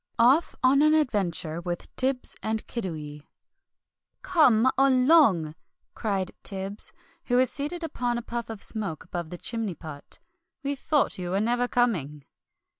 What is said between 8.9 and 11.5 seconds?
above the chimney pot, "we thought you were